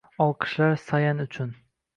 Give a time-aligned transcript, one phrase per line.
[0.23, 1.55] Olqishlar Sayan uchun!